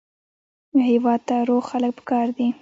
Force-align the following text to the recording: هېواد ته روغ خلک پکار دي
هېواد 0.91 1.21
ته 1.27 1.35
روغ 1.49 1.63
خلک 1.71 1.91
پکار 1.99 2.27
دي 2.37 2.47